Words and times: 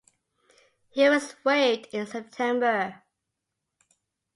He 0.89 1.07
was 1.09 1.35
waived 1.45 1.93
in 1.93 2.07
September. 2.07 3.03